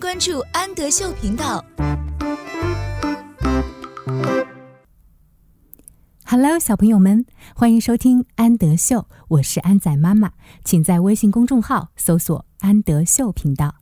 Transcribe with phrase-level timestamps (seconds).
[0.00, 1.62] 关注安德秀频道。
[6.24, 10.32] Hello，小朋友们，欢迎收听安德秀，我是安仔妈妈，
[10.64, 13.74] 请在微信公众号搜索“安德秀频道”。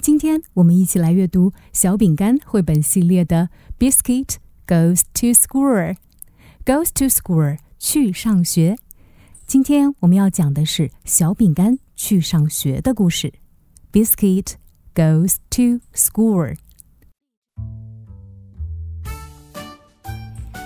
[0.00, 3.48] 今天我们一起来阅读《小饼干》绘本系列的
[3.90, 5.94] 《Biscuit Goes to School》
[6.64, 8.78] ，Goes to School 去上学。
[9.48, 13.32] 今天我们要讲的是小饼干去上学的故事。
[13.92, 14.54] Biscuit
[14.93, 16.55] goes to school.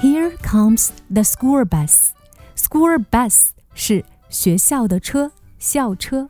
[0.02, 2.14] Here comes the school bus.
[2.56, 6.30] School bus 是学校的车，校车。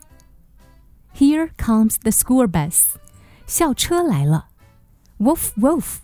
[1.14, 2.96] Here comes the school bus.
[3.46, 4.48] 校车来了。
[5.18, 5.98] Woof woof.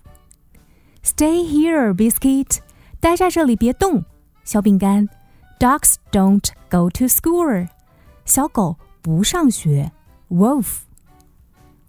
[1.03, 2.59] Stay here, Biscuit.
[3.01, 4.05] 待在这里别动，
[4.45, 5.09] 小饼干。
[5.59, 7.69] Dogs don't go to school.
[8.25, 9.93] 小狗不上学。
[10.31, 10.81] Wolf.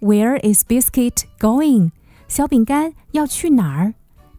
[0.04, 1.92] Where is Biscuit going?
[2.28, 3.94] 小饼干要去哪儿？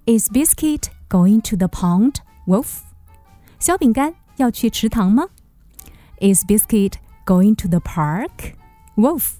[0.07, 2.17] Is Biscuit going to the pond?
[2.47, 2.81] Wolf.
[3.59, 5.29] 小饼干要去池塘吗？
[6.21, 6.95] Is Biscuit
[7.27, 8.55] going to the park?
[8.97, 9.33] Wolf.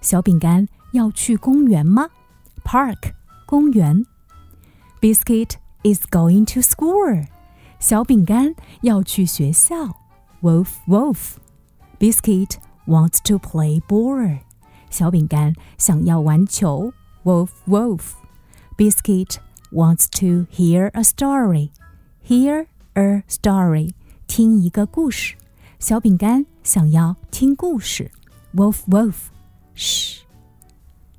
[0.00, 2.08] 小饼干要去公园吗？
[2.64, 3.12] Park
[3.46, 4.04] 公园。
[5.00, 7.26] Biscuit is going to school.
[7.78, 9.98] 小饼干要去学校。
[10.42, 11.36] Wolf, wolf.
[11.98, 12.56] Biscuit
[12.86, 14.40] wants to play ball.
[14.90, 16.92] 小饼干想要玩球。
[17.24, 18.12] Wolf, wolf.
[18.76, 19.36] Biscuit
[19.70, 21.70] wants to hear a story.
[22.26, 23.92] Hear a story.
[24.26, 25.36] 听一个故事。
[25.78, 28.10] 小饼干想要听故事。
[28.54, 29.14] Wolf, wolf.
[29.74, 30.22] Shh.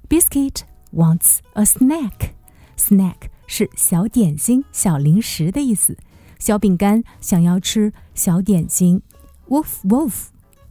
[0.09, 0.61] Biscuit
[0.93, 2.31] wants a snack.
[2.77, 5.97] Snack 是小点心、小零食的意思。
[6.37, 9.01] 小饼干想要吃小点心。
[9.47, 10.27] Wolf, wolf.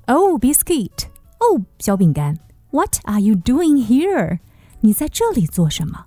[0.07, 1.07] Oh, Biscuit.
[1.39, 2.39] 哦，小饼干
[2.71, 4.39] ，What are you doing here？
[4.81, 6.07] 你在这里做什么？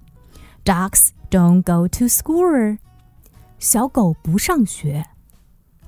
[0.63, 2.77] Dogs don't go to school。
[3.59, 5.05] 小狗不上学。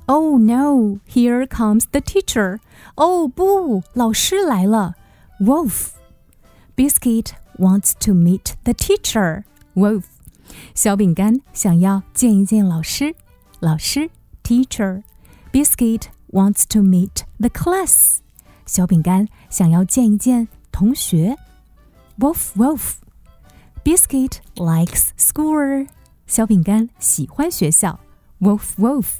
[0.05, 0.99] Oh no!
[1.09, 2.59] Here comes the teacher.
[2.95, 4.95] 哦不，老师来了。
[5.39, 5.89] Wolf.
[6.75, 9.43] Biscuit wants to meet the teacher.
[9.75, 10.03] Wolf.
[10.73, 13.15] 小饼干想要见一见老师。
[13.59, 14.09] 老师，
[14.43, 15.03] teacher.
[15.51, 18.19] Biscuit wants to meet the class.
[18.65, 21.35] 小饼干想要见一见 同学。
[22.19, 22.95] Wolf, wolf.
[23.83, 25.87] Biscuit likes school.
[26.25, 27.99] 小饼干喜欢学校。
[28.39, 29.19] Wolf, wolf.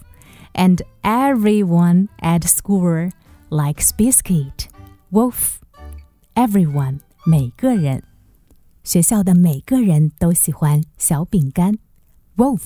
[0.53, 3.11] And everyone at school
[3.50, 4.67] likes Biscuit.
[5.11, 5.57] Wolf.
[6.33, 7.00] Everyone.
[7.25, 8.03] 每个人。
[8.83, 11.78] 学校的每个人都喜欢小饼干。
[12.35, 12.61] Wolf.